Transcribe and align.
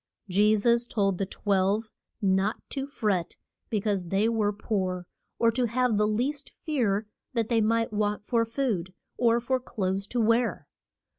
Je 0.27 0.55
sus 0.55 0.87
told 0.87 1.19
the 1.19 1.27
twelve 1.27 1.91
not 2.23 2.59
to 2.71 2.87
fret 2.87 3.35
be 3.69 3.79
cause 3.79 4.07
they 4.07 4.27
were 4.27 4.51
poor, 4.51 5.05
or 5.37 5.51
to 5.51 5.65
have 5.65 5.95
the 5.95 6.07
least 6.07 6.49
fear 6.49 7.05
that 7.33 7.49
they 7.49 7.61
might 7.61 7.93
want 7.93 8.25
for 8.25 8.43
food, 8.43 8.95
or 9.19 9.39
for 9.39 9.59
clothes 9.59 10.07
to 10.07 10.19
wear. 10.19 10.67